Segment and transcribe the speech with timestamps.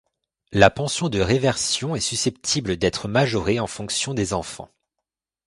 [0.51, 4.71] La pension de réversion est susceptible d’être majorée en fonction des enfants.